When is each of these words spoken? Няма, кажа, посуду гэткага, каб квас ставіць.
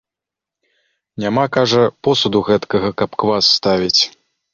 Няма, 1.23 1.43
кажа, 1.57 1.83
посуду 2.07 2.41
гэткага, 2.47 2.89
каб 3.03 3.11
квас 3.25 3.51
ставіць. 3.59 4.01